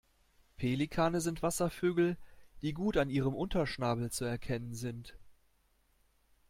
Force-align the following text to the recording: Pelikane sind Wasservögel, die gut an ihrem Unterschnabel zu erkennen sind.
Pelikane 0.57 1.21
sind 1.21 1.43
Wasservögel, 1.43 2.17
die 2.63 2.73
gut 2.73 2.97
an 2.97 3.11
ihrem 3.11 3.35
Unterschnabel 3.35 4.09
zu 4.09 4.25
erkennen 4.25 4.73
sind. 4.73 5.15